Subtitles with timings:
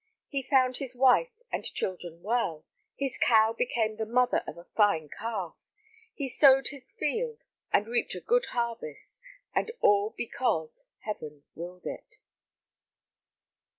[0.27, 2.65] He found his wife and children well;
[2.95, 5.53] his cow became the mother of a fine calf;
[6.11, 9.21] he sowed his field, and reaped a good harvest,
[9.53, 12.15] and all because Heaven willed it.